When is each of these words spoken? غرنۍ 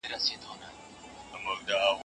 غرنۍ 0.05 1.97